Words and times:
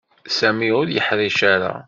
Sami 0.37 0.67
ur 0.79 0.87
yeḥṛic 0.89 1.39
ara. 1.53 1.73